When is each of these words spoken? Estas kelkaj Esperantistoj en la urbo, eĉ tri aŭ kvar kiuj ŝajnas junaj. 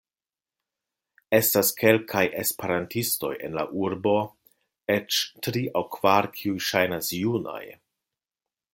Estas 1.39 1.69
kelkaj 1.81 2.23
Esperantistoj 2.45 3.31
en 3.49 3.59
la 3.59 3.67
urbo, 3.83 4.17
eĉ 4.97 5.21
tri 5.49 5.65
aŭ 5.83 5.85
kvar 5.99 6.33
kiuj 6.41 6.59
ŝajnas 6.71 7.17
junaj. 7.23 7.65